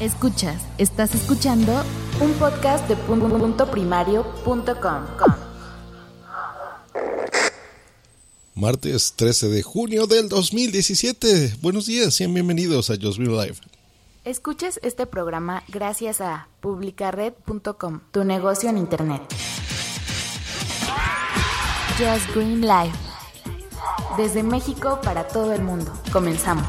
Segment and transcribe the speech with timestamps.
[0.00, 1.72] Escuchas, estás escuchando
[2.20, 5.04] un podcast de punto primario.com.
[8.54, 11.56] Martes 13 de junio del 2017.
[11.60, 13.56] Buenos días, sean bienvenidos a Just Green Live.
[14.24, 19.22] Escuchas este programa gracias a publicared.com, tu negocio en internet.
[21.98, 22.94] Just Green Live.
[24.16, 25.92] Desde México para todo el mundo.
[26.12, 26.66] Comenzamos.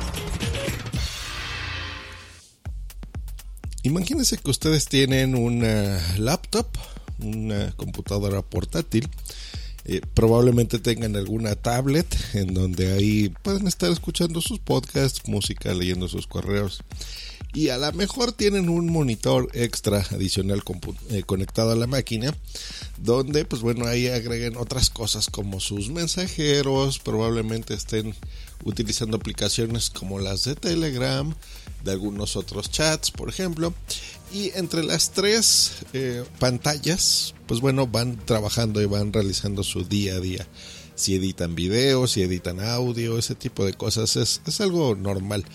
[3.90, 6.68] Imagínense que ustedes tienen una laptop,
[7.18, 9.10] una computadora portátil,
[9.86, 16.08] eh, probablemente tengan alguna tablet en donde ahí pueden estar escuchando sus podcasts, música, leyendo
[16.08, 16.84] sus correos.
[17.56, 20.62] Y a lo mejor tienen un monitor extra adicional
[21.10, 22.32] eh, conectado a la máquina,
[22.98, 28.14] donde pues bueno, ahí agreguen otras cosas como sus mensajeros, probablemente estén
[28.64, 31.34] utilizando aplicaciones como las de Telegram,
[31.84, 33.74] de algunos otros chats, por ejemplo.
[34.34, 40.16] Y entre las tres eh, pantallas, pues bueno, van trabajando y van realizando su día
[40.16, 40.48] a día.
[40.96, 45.46] Si editan videos, si editan audio, ese tipo de cosas es, es algo normal.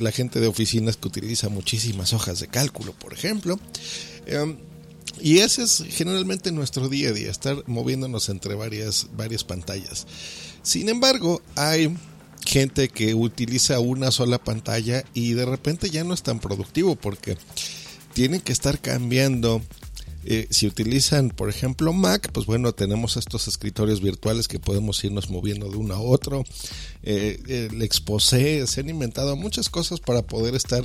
[0.00, 3.60] La gente de oficinas que utiliza muchísimas hojas de cálculo, por ejemplo.
[4.26, 4.56] Em,
[5.20, 10.06] y ese es generalmente nuestro día a día, estar moviéndonos entre varias, varias pantallas.
[10.62, 11.94] Sin embargo, hay
[12.44, 17.36] gente que utiliza una sola pantalla y de repente ya no es tan productivo porque
[18.12, 19.62] tienen que estar cambiando.
[20.24, 25.30] Eh, si utilizan, por ejemplo, Mac, pues bueno, tenemos estos escritorios virtuales que podemos irnos
[25.30, 26.44] moviendo de uno a otro.
[27.02, 30.84] Eh, el exposé, se han inventado muchas cosas para poder estar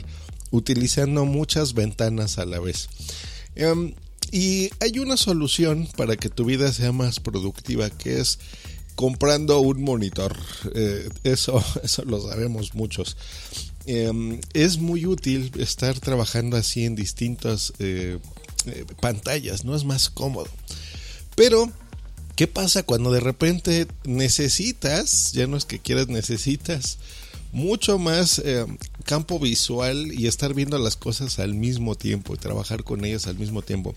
[0.50, 2.90] utilizando muchas ventanas a la vez.
[3.56, 3.94] Em,
[4.32, 8.40] y hay una solución para que tu vida sea más productiva, que es
[8.98, 10.36] comprando un monitor.
[10.74, 13.16] Eh, eso, eso lo sabemos muchos.
[13.86, 18.18] Em, es muy útil estar trabajando así en distintas eh,
[18.66, 19.76] eh, pantallas, ¿no?
[19.76, 20.50] Es más cómodo.
[21.36, 21.72] Pero,
[22.36, 26.98] ¿qué pasa cuando de repente necesitas, ya no es que quieras, necesitas
[27.54, 28.42] mucho más
[29.06, 33.38] campo visual y estar viendo las cosas al mismo tiempo y trabajar con ellas al
[33.38, 33.96] mismo tiempo?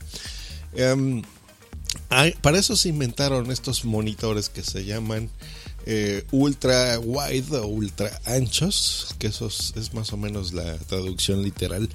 [2.11, 5.31] Em, para eso se inventaron estos monitores que se llaman
[5.87, 11.89] eh, ultra wide o ultra anchos, que eso es, más o menos la traducción literal.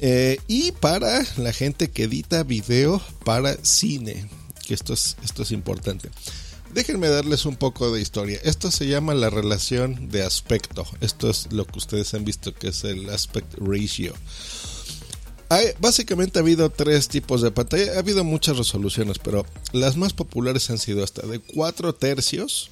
[0.00, 4.28] Eh, y para la gente que edita video para cine,
[4.66, 6.10] que esto es, esto es importante.
[6.72, 8.40] Déjenme darles un poco de historia.
[8.42, 10.84] Esto se llama la relación de aspecto.
[11.00, 14.12] Esto es lo que ustedes han visto que es el aspect ratio
[15.78, 17.94] básicamente ha habido tres tipos de pantalla.
[17.94, 22.70] Ha habido muchas resoluciones, pero las más populares han sido hasta de 4 tercios.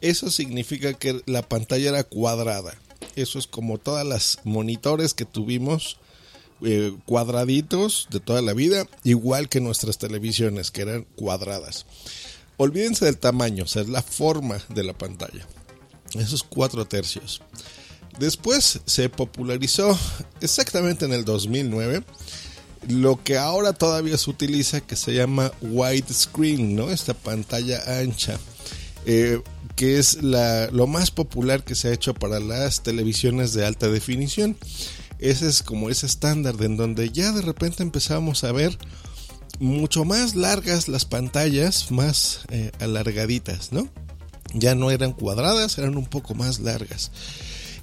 [0.00, 2.74] Eso significa que la pantalla era cuadrada.
[3.16, 5.98] Eso es como todas las monitores que tuvimos
[6.62, 11.86] eh, cuadraditos de toda la vida, igual que nuestras televisiones que eran cuadradas.
[12.56, 15.46] Olvídense del tamaño, o sea, es la forma de la pantalla.
[16.14, 17.42] Esos 4 tercios.
[18.18, 19.98] Después se popularizó
[20.40, 22.04] exactamente en el 2009
[22.88, 26.90] lo que ahora todavía se utiliza que se llama widescreen, ¿no?
[26.90, 28.38] Esta pantalla ancha.
[29.06, 29.40] Eh,
[29.76, 33.88] que es la, lo más popular que se ha hecho para las televisiones de alta
[33.88, 34.56] definición.
[35.18, 38.78] Ese es como ese estándar en donde ya de repente empezamos a ver
[39.58, 43.88] mucho más largas las pantallas, más eh, alargaditas, ¿no?
[44.52, 47.10] Ya no eran cuadradas, eran un poco más largas.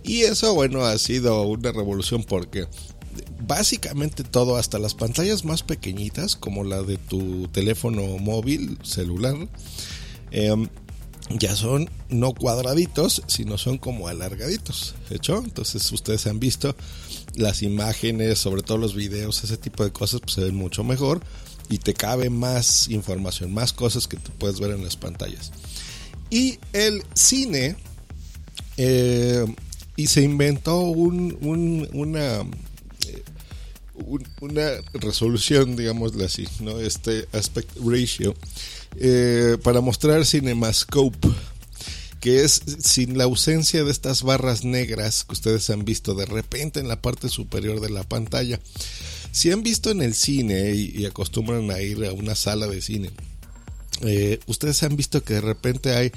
[0.03, 2.68] Y eso, bueno, ha sido una revolución porque
[3.45, 9.36] básicamente todo, hasta las pantallas más pequeñitas, como la de tu teléfono móvil, celular,
[10.31, 10.69] em,
[11.30, 14.95] ya son no cuadraditos, sino son como alargaditos.
[15.09, 15.42] ¿Hecho?
[15.44, 16.75] Entonces ustedes han visto
[17.36, 21.21] las imágenes, sobre todo los videos, ese tipo de cosas, pues se ven mucho mejor
[21.69, 25.51] y te cabe más información, más cosas que tú puedes ver en las pantallas.
[26.30, 27.77] Y el cine
[28.77, 29.45] eh,
[29.96, 31.38] y se inventó un,
[31.94, 32.42] una,
[33.08, 33.24] eh,
[34.40, 36.80] una resolución, digámoslo así, ¿no?
[36.80, 38.36] este aspect ratio,
[38.98, 41.30] eh, para mostrar CinemaScope.
[42.20, 46.80] que es sin la ausencia de estas barras negras que ustedes han visto de repente
[46.80, 48.60] en la parte superior de la pantalla.
[49.32, 53.10] Si han visto en el cine y, acostumbran a ir a una sala de cine,
[54.04, 56.12] eh, ustedes han visto que de repente hay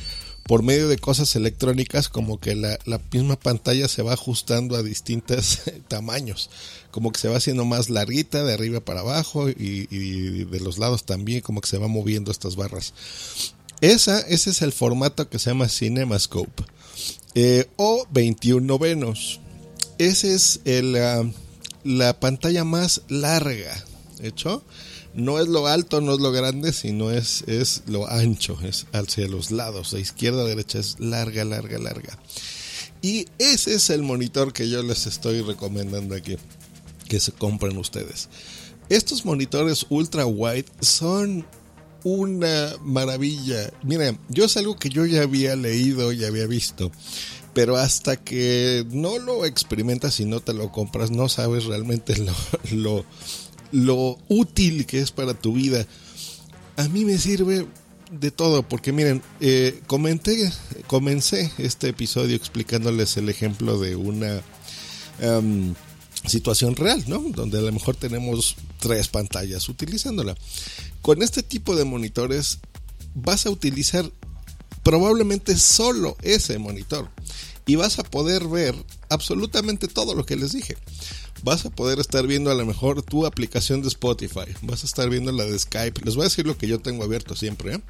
[0.46, 2.78] por medio de cosas electrónicas como que la,
[3.12, 6.50] misma pantalla se va ajustando a distintos tamaños,
[6.90, 11.04] como que se va haciendo más larguita de arriba para abajo y, de los lados
[11.04, 12.94] también como que se va moviendo estas barras.
[13.80, 16.64] Esa, ese es el formato que se llama CinemaScope
[17.34, 19.40] eh, o 21 novenos.
[19.98, 21.24] Ese es el, ah,
[21.84, 23.84] la pantalla más larga,
[24.22, 24.62] ¿hecho?
[25.14, 29.28] No es lo alto, no es lo grande, sino es, es lo ancho, es hacia
[29.28, 32.18] los lados, de izquierda a derecha, es larga, larga, larga.
[33.00, 36.36] Y ese es el monitor que yo les estoy recomendando aquí,
[37.08, 38.28] que se compren ustedes.
[38.88, 41.46] Estos monitores ultra wide son
[42.02, 43.72] una maravilla.
[43.82, 46.90] Miren, yo es algo que yo ya había leído y había visto,
[47.54, 52.14] pero hasta que no lo experimentas y no te lo compras, no sabes realmente
[52.72, 53.04] lo
[53.74, 55.84] lo útil que es para tu vida.
[56.76, 57.66] A mí me sirve
[58.12, 60.52] de todo, porque miren, eh, comenté,
[60.86, 64.42] comencé este episodio explicándoles el ejemplo de una
[65.18, 65.74] em,
[66.24, 67.18] situación real, ¿no?
[67.18, 70.36] Donde a lo mejor tenemos tres pantallas utilizándola.
[71.02, 72.60] Con este tipo de monitores
[73.16, 74.08] vas a utilizar
[74.84, 77.10] probablemente solo ese monitor
[77.66, 78.76] y vas a poder ver
[79.08, 80.76] absolutamente todo lo que les dije
[81.44, 85.10] vas a poder estar viendo a lo mejor tu aplicación de Spotify, vas a estar
[85.10, 86.00] viendo la de Skype.
[86.02, 87.74] Les voy a decir lo que yo tengo abierto siempre.
[87.74, 87.80] ¿eh?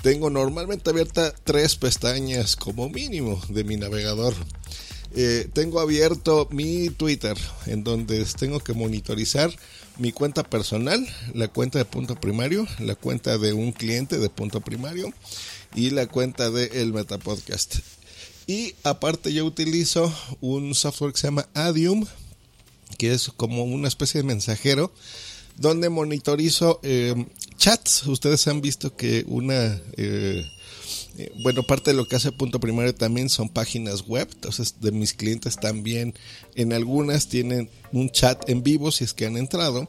[0.00, 4.34] Tengo normalmente abierta tres pestañas como mínimo de mi navegador.
[5.16, 7.36] Eh, tengo abierto mi Twitter,
[7.66, 9.50] en donde tengo que monitorizar
[9.98, 11.04] mi cuenta personal,
[11.34, 15.12] la cuenta de punto primario, la cuenta de un cliente de punto primario
[15.74, 17.76] y la cuenta de el Metapodcast.
[18.46, 22.06] Y aparte yo utilizo un software que se llama Adium
[22.98, 24.92] que es como una especie de mensajero
[25.56, 27.14] donde monitorizo eh,
[27.56, 28.06] chats.
[28.06, 30.46] Ustedes han visto que una, eh,
[31.16, 34.28] eh, bueno, parte de lo que hace Punto Primario también son páginas web.
[34.32, 36.14] Entonces, de mis clientes también,
[36.54, 39.88] en algunas tienen un chat en vivo si es que han entrado.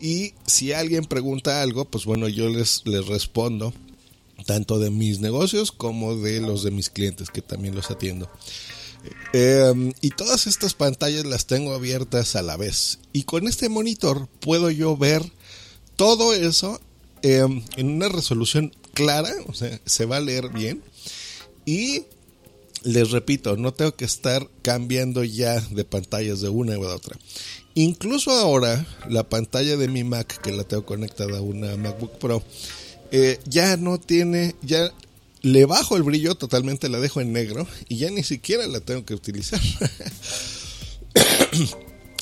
[0.00, 3.74] Y si alguien pregunta algo, pues bueno, yo les, les respondo,
[4.46, 8.30] tanto de mis negocios como de los de mis clientes, que también los atiendo.
[9.32, 12.98] Em, y todas estas pantallas las tengo abiertas a la vez.
[13.12, 15.22] Y con este monitor puedo yo ver
[15.96, 16.80] todo eso
[17.22, 20.82] em, en una resolución clara, o sea, se va a leer bien.
[21.64, 22.04] Y
[22.82, 27.16] les repito, no tengo que estar cambiando ya de pantallas de una u otra.
[27.74, 32.42] Incluso ahora, la pantalla de mi Mac, que la tengo conectada a una MacBook Pro,
[33.12, 34.92] eh, ya no tiene, ya
[35.42, 39.04] le bajo el brillo totalmente, la dejo en negro y ya ni siquiera la tengo
[39.04, 39.60] que utilizar.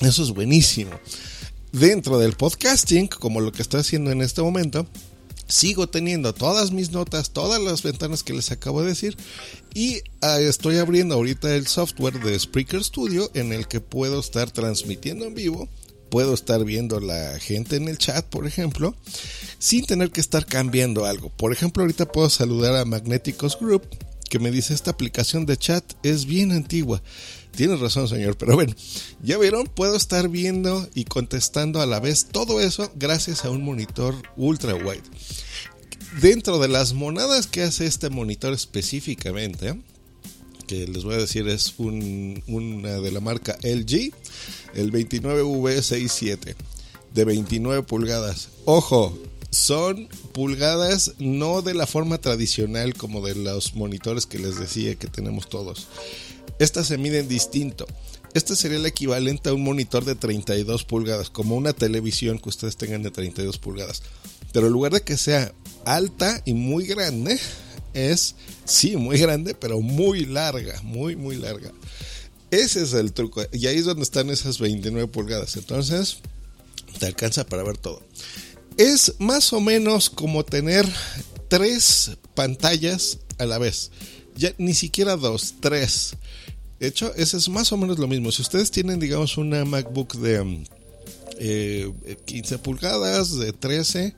[0.01, 0.93] Eso es buenísimo.
[1.73, 4.87] Dentro del podcasting, como lo que estoy haciendo en este momento,
[5.49, 9.17] sigo teniendo todas mis notas, todas las ventanas que les acabo de decir
[9.75, 14.51] y ah, estoy abriendo ahorita el software de Spreaker Studio en el que puedo estar
[14.51, 15.69] transmitiendo en vivo
[16.09, 18.95] puedo estar viendo la gente en el chat, por ejemplo,
[19.59, 21.31] sin tener que estar cambiando algo.
[21.31, 23.83] Por ejemplo, ahorita puedo saludar a Magnéticos Group,
[24.29, 27.03] que me dice esta aplicación de chat es bien antigua.
[27.53, 28.75] Tienes razón, señor, pero bueno,
[29.23, 33.65] ya vieron, puedo estar viendo y contestando a la vez todo eso gracias a un
[33.65, 35.03] monitor ultra wide.
[36.21, 39.75] Dentro de las monadas que hace este monitor específicamente,
[40.67, 44.13] que les voy a decir es una de la marca LG,
[44.75, 46.55] el 29V67
[47.15, 48.49] de 29 pulgadas.
[48.65, 49.19] Ojo,
[49.51, 55.09] son pulgadas no de la forma tradicional como de los monitores que les decía que
[55.09, 55.89] tenemos todos.
[56.59, 57.87] Estas se miden distinto.
[58.35, 62.77] Este sería el equivalente a un monitor de 32 pulgadas, como una televisión que ustedes
[62.77, 64.03] tengan de 32 pulgadas.
[64.53, 65.53] Pero en lugar de que sea
[65.87, 67.39] alta y muy grande,
[67.95, 68.35] es,
[68.65, 71.73] sí, muy grande, pero muy larga, muy, muy larga.
[72.51, 73.43] Ese es el truco.
[73.53, 75.57] Y ahí es donde están esas 29 pulgadas.
[75.57, 76.19] Entonces,
[76.99, 78.03] te alcanza para ver todo.
[78.77, 80.87] Es más o menos como tener
[81.49, 83.91] tres pantallas a la vez.
[84.37, 86.15] Ya ni siquiera dos, tres.
[86.79, 88.31] De hecho, ese es más o menos lo mismo.
[88.31, 90.65] Si ustedes tienen, digamos, una MacBook de
[92.25, 94.15] 15 eh, pulgadas, de 13,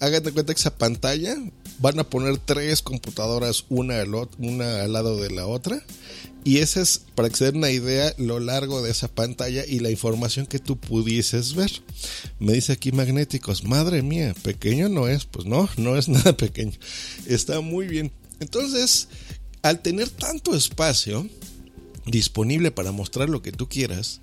[0.00, 1.36] hagan de cuenta que esa pantalla
[1.78, 5.82] van a poner tres computadoras una al, una al lado de la otra.
[6.44, 9.78] Y ese es, para que se den una idea, lo largo de esa pantalla y
[9.78, 11.70] la información que tú pudieses ver.
[12.40, 15.24] Me dice aquí magnéticos, madre mía, pequeño no es.
[15.24, 16.76] Pues no, no es nada pequeño.
[17.26, 18.10] Está muy bien.
[18.40, 19.08] Entonces,
[19.62, 21.28] al tener tanto espacio
[22.06, 24.20] disponible para mostrar lo que tú quieras,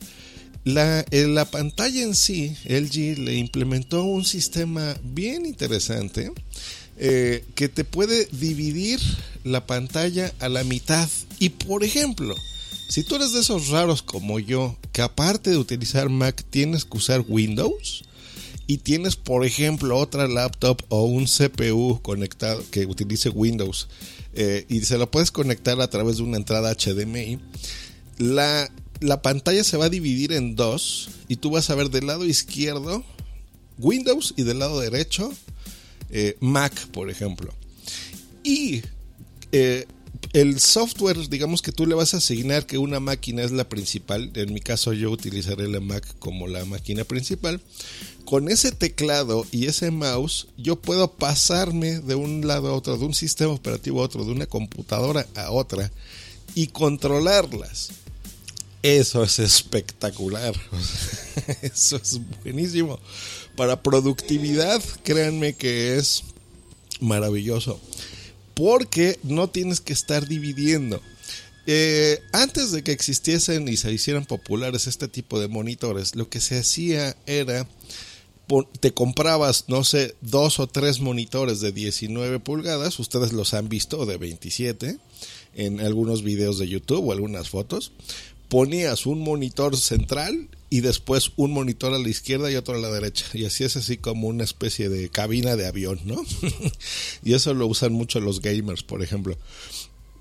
[0.64, 6.32] la, en la pantalla en sí, LG le implementó un sistema bien interesante
[6.98, 9.00] eh, que te puede dividir
[9.44, 11.08] la pantalla a la mitad.
[11.40, 12.36] Y por ejemplo,
[12.90, 16.98] si tú eres de esos raros como yo, que aparte de utilizar Mac tienes que
[16.98, 18.04] usar Windows,
[18.70, 23.88] y tienes, por ejemplo, otra laptop o un CPU conectado que utilice Windows
[24.34, 27.40] eh, y se lo puedes conectar a través de una entrada HDMI,
[28.20, 32.08] la, la pantalla se va a dividir en dos y tú vas a ver del
[32.08, 33.04] lado izquierdo
[33.78, 35.32] Windows y del lado derecho
[36.10, 37.54] eh, Mac, por ejemplo.
[38.44, 38.82] Y
[39.52, 39.86] eh,
[40.34, 44.32] el software, digamos que tú le vas a asignar que una máquina es la principal.
[44.36, 47.62] En mi caso yo utilizaré la Mac como la máquina principal.
[48.26, 53.06] Con ese teclado y ese mouse yo puedo pasarme de un lado a otro, de
[53.06, 55.92] un sistema operativo a otro, de una computadora a otra
[56.54, 57.90] y controlarlas.
[58.82, 60.56] Eso es espectacular.
[61.62, 63.00] Eso es buenísimo.
[63.56, 66.24] Para productividad, créanme que es
[67.02, 67.80] maravilloso.
[68.54, 71.02] Porque no tienes que estar dividiendo.
[71.68, 76.40] Eh, antes de que existiesen y se hicieran populares este tipo de monitores, lo que
[76.40, 77.68] se hacía era
[78.80, 84.08] te comprabas, no sé, dos o tres monitores de 19 pulgadas, ustedes los han visto,
[84.08, 84.98] de 27,
[85.54, 87.92] en algunos videos de YouTube o algunas fotos,
[88.50, 92.92] ponías un monitor central y después un monitor a la izquierda y otro a la
[92.92, 93.26] derecha.
[93.34, 96.22] Y así es así como una especie de cabina de avión, ¿no?
[97.24, 99.38] y eso lo usan mucho los gamers, por ejemplo.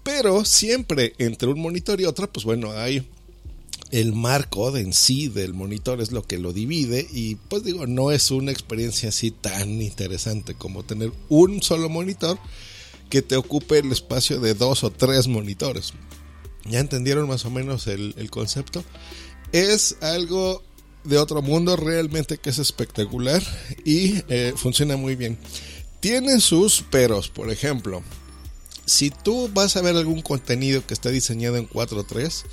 [0.02, 3.06] Pero siempre entre un monitor y otro, pues bueno, hay
[3.90, 7.86] el marco de en sí del monitor es lo que lo divide y pues digo,
[7.86, 12.38] no es una experiencia así tan interesante como tener un solo monitor
[13.08, 15.94] que te ocupe el espacio de dos o tres monitores.
[16.70, 18.84] ¿Ya entendieron más o menos el, concepto?
[19.52, 20.62] Es algo
[21.04, 23.42] de otro mundo realmente que es espectacular
[23.84, 25.38] y eh, funciona muy bien.
[26.00, 28.02] Tiene sus peros, por ejemplo,
[28.88, 32.44] si tú vas a ver algún contenido que está diseñado en 4.3,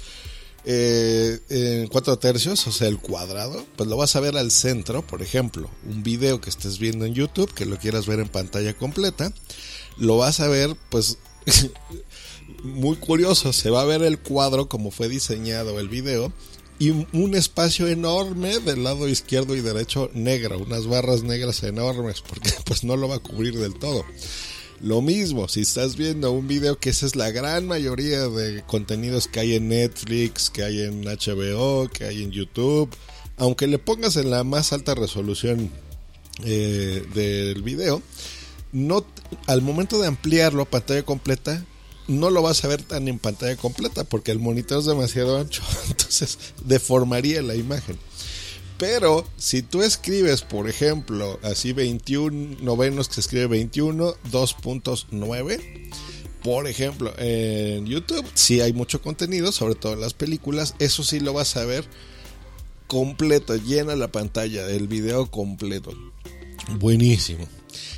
[0.65, 5.05] eh, en 4 tercios, o sea, el cuadrado, pues lo vas a ver al centro,
[5.05, 8.75] por ejemplo, un video que estés viendo en YouTube, que lo quieras ver en pantalla
[8.75, 9.31] completa,
[9.97, 11.19] lo vas a ver, pues
[12.63, 16.31] muy curioso, se va a ver el cuadro como fue diseñado el video
[16.77, 22.51] y un espacio enorme del lado izquierdo y derecho negro, unas barras negras enormes, porque
[22.65, 24.03] pues no lo va a cubrir del todo.
[24.81, 29.29] Lo mismo, si estás viendo un video que esa es la gran mayoría de contenidos
[29.29, 32.93] que hay en Netflix, que hay en HBO, que hay en YouTube,
[33.37, 35.71] aunque le pongas en la más alta resolución
[36.43, 38.01] eh, del video,
[38.73, 39.05] no,
[39.47, 41.63] al momento de ampliarlo a pantalla completa,
[42.07, 45.63] no lo vas a ver tan en pantalla completa porque el monitor es demasiado ancho,
[45.89, 47.97] entonces deformaría la imagen.
[48.77, 55.91] Pero si tú escribes, por ejemplo, así 21 novenos que se escribe 21 2.9,
[56.43, 61.19] por ejemplo, en YouTube sí hay mucho contenido, sobre todo en las películas, eso sí
[61.19, 61.85] lo vas a ver
[62.87, 65.91] completo, llena la pantalla del video completo.
[66.79, 67.47] Buenísimo.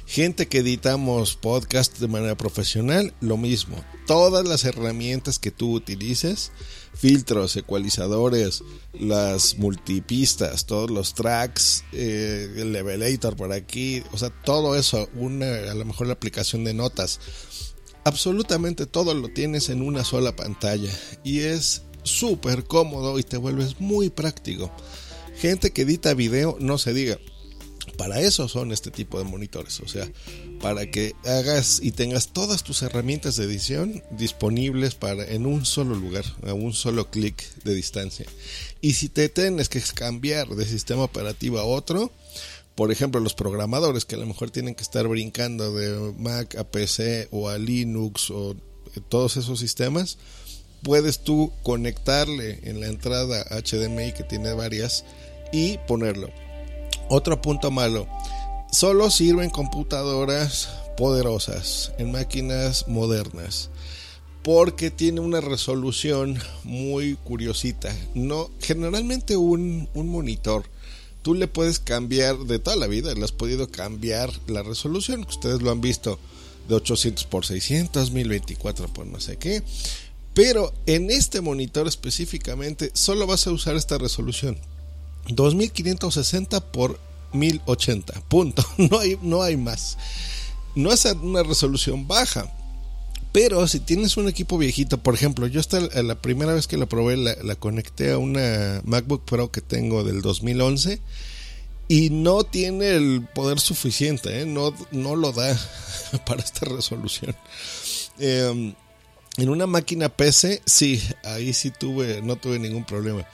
[0.05, 3.84] Gente que editamos podcast de manera profesional, lo mismo.
[4.05, 6.51] Todas las herramientas que tú utilices,
[6.93, 14.75] filtros, ecualizadores, las multipistas, todos los tracks, eh, el levelator por aquí, o sea, todo
[14.75, 17.19] eso, una, a lo mejor la aplicación de notas,
[18.05, 20.91] absolutamente todo lo tienes en una sola pantalla
[21.24, 24.72] y es súper cómodo y te vuelves muy práctico.
[25.36, 27.19] Gente que edita video, no se diga
[27.98, 30.08] para eso son este tipo de monitores, o sea,
[30.62, 35.96] para que hagas y tengas todas tus herramientas de edición disponibles para en un solo
[35.96, 38.25] lugar, a un solo clic de distancia.
[38.82, 42.12] Y si te tienes que cambiar de sistema operativo a otro,
[42.75, 46.63] por ejemplo, los programadores que a lo mejor tienen que estar brincando de Mac a
[46.63, 48.56] PC o a Linux o
[49.10, 50.20] todos esos sistemas,
[50.84, 55.04] puedes tú conectarle en la entrada HDMI que tiene varias
[55.51, 56.30] y ponerlo
[57.10, 58.08] otro punto malo.
[58.72, 63.70] Solo sirven computadoras poderosas en máquinas modernas
[64.44, 67.96] porque tiene una resolución muy curiosita.
[68.16, 70.64] No, generalmente un, un, monitor
[71.22, 75.62] tú le puedes cambiar de toda la vida, le has podido cambiar la resolución, ustedes
[75.62, 76.18] lo han visto
[76.70, 79.64] de 800 por 600, 1024 por no sé qué.
[80.34, 84.58] Pero en este monitor específicamente solo vas a usar esta resolución
[85.29, 87.00] 2560 por
[87.34, 88.22] 1080.
[88.27, 88.63] Punto.
[88.77, 89.98] No hay, no hay más.
[90.75, 92.53] No es una resolución baja,
[93.31, 96.86] Pero si tienes un equipo viejito, por ejemplo, yo hasta la primera vez que la
[96.86, 101.01] probé la, conecté a una MacBook Pro que tengo del 2011
[101.89, 104.46] y no tiene el poder suficiente, ¿eh?
[104.46, 105.57] no, no lo da
[106.25, 107.36] para esta resolución.
[108.19, 108.74] Em,
[109.38, 113.25] en una máquina PC, sí, ahí sí tuve, no tuve ningún problema.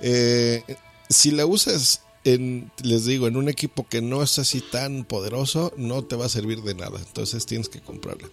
[0.00, 0.62] Eh,
[1.10, 5.72] si la usas en, les digo, en un equipo que no es así tan poderoso,
[5.76, 6.98] no te va a servir de nada.
[6.98, 8.28] Entonces tienes que comprarla.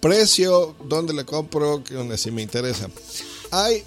[0.00, 1.84] Precio, ¿dónde la compro?
[1.84, 2.90] Que si me interesa.
[3.50, 3.84] Hay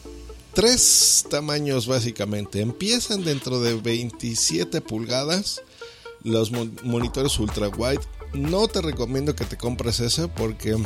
[0.53, 2.61] tres tamaños básicamente.
[2.61, 5.61] Empiezan dentro de 27 pulgadas
[6.23, 8.01] los monitores ultra wide.
[8.33, 10.77] No te recomiendo que te compres ese porque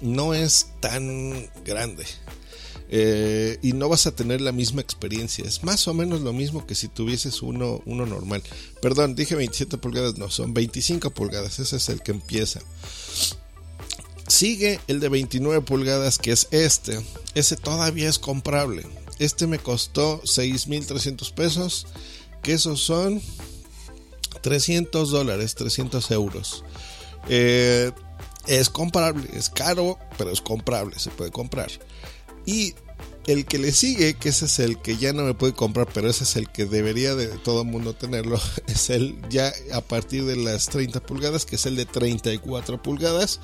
[0.00, 2.04] no es tan grande.
[2.92, 5.44] Eh, y no vas a tener la misma experiencia.
[5.44, 8.42] Es más o menos lo mismo que si tuvieses uno, uno normal.
[8.82, 11.60] Perdón, dije 27 pulgadas, no, son 25 pulgadas.
[11.60, 12.60] Ese es el que empieza.
[14.26, 17.00] Sigue el de 29 pulgadas, que es este.
[17.34, 18.84] Ese todavía es comprable.
[19.20, 21.86] Este me costó 6.300 pesos,
[22.42, 23.22] que esos son
[24.42, 26.64] 300 dólares, 300 euros.
[27.28, 27.92] Eh,
[28.46, 31.70] es comprable, es caro, pero es comprable, se puede comprar.
[32.46, 32.74] Y
[33.26, 36.08] el que le sigue, que ese es el que ya no me puede comprar, pero
[36.08, 40.36] ese es el que debería de todo mundo tenerlo, es el ya a partir de
[40.36, 43.40] las 30 pulgadas, que es el de 34 pulgadas.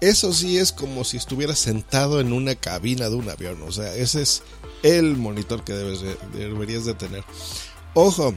[0.00, 3.94] Eso sí es como si estuvieras sentado en una cabina de un avión, o sea,
[3.94, 4.42] ese es
[4.82, 7.22] el monitor que deberías de tener.
[7.92, 8.34] Ojo,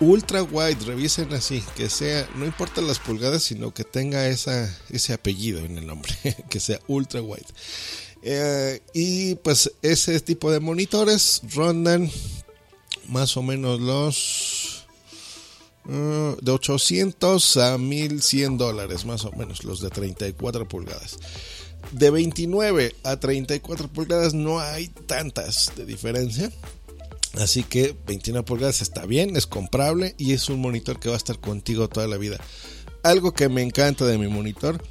[0.00, 5.12] ultra wide, revisen así, que sea, no importa las pulgadas, sino que tenga esa, ese
[5.12, 6.14] apellido en el nombre,
[6.50, 7.46] que sea ultra wide.
[8.22, 12.10] Eh, y pues ese tipo de monitores rondan
[13.08, 14.86] más o menos los
[15.86, 21.18] uh, de 800 a 1100 dólares, más o menos, los de 34 pulgadas.
[21.92, 26.52] De 29 a 34 pulgadas no hay tantas de diferencia.
[27.34, 31.18] Así que 29 pulgadas está bien, es comprable y es un monitor que va a
[31.18, 32.38] estar contigo toda la vida.
[33.02, 34.82] Algo que me encanta de mi monitor,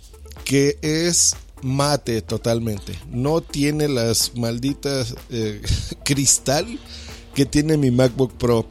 [0.46, 2.98] que es mate totalmente.
[3.10, 5.62] No tiene las malditas eh,
[6.04, 6.80] cristal
[7.34, 8.66] que tiene mi MacBook Pro.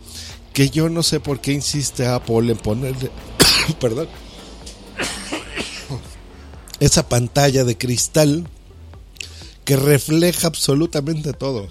[0.53, 3.11] Que yo no sé por qué insiste Apple en ponerle,
[3.81, 4.09] perdón,
[6.81, 8.49] esa pantalla de cristal
[9.65, 11.69] que refleja absolutamente todo.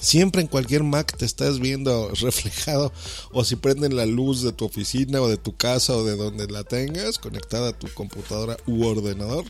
[0.00, 2.92] Siempre en cualquier Mac te estás viendo reflejado
[3.32, 6.46] o si prenden la luz de tu oficina o de tu casa o de donde
[6.46, 9.44] la tengas conectada a tu computadora u ordenador,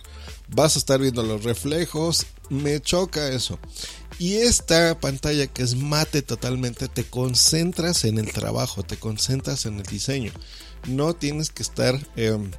[0.49, 2.27] vas a estar viendo los reflejos.
[2.49, 3.59] Me choca eso.
[4.19, 9.79] Y esta pantalla que es mate totalmente, te concentras en el trabajo, te concentras en
[9.79, 10.33] el diseño.
[10.87, 11.99] No tienes que estar...
[12.17, 12.51] Em,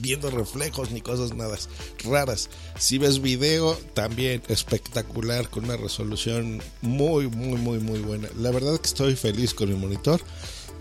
[0.00, 1.56] viendo reflejos ni cosas nada
[2.04, 2.50] raras.
[2.78, 8.28] Si ves video, también espectacular, con una resolución muy, muy, muy, muy buena.
[8.38, 10.20] La verdad que estoy feliz con mi monitor.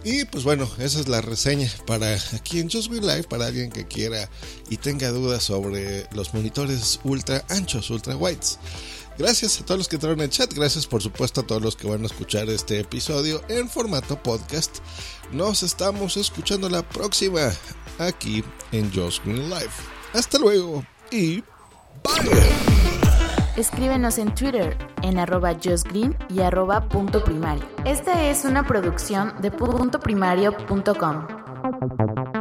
[0.06, 3.72] Y pues bueno, esa es la reseña para aquí en Just Green Live, para alguien
[3.72, 4.30] que quiera
[4.70, 8.60] y tenga dudas sobre los monitores ultra anchos, ultra whites.
[9.18, 11.76] Gracias a todos los que entraron en el chat, gracias por supuesto a todos los
[11.76, 14.80] que van a escuchar este episodio en formato podcast.
[15.32, 17.52] Nos estamos escuchando la próxima
[18.00, 19.72] aquí en Just Green Live.
[20.14, 21.42] Hasta luego y
[22.04, 22.74] bye.
[23.56, 27.64] Escríbenos en Twitter en arroba justgreen y arroba punto primario.
[27.86, 32.33] Esta es una producción de puntoprimario.com.